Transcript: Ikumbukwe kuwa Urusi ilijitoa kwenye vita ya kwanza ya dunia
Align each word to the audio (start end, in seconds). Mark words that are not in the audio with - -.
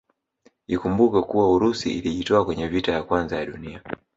Ikumbukwe 0.67 1.21
kuwa 1.21 1.51
Urusi 1.51 1.97
ilijitoa 1.97 2.45
kwenye 2.45 2.67
vita 2.67 2.91
ya 2.91 3.03
kwanza 3.03 3.35
ya 3.37 3.45
dunia 3.45 3.81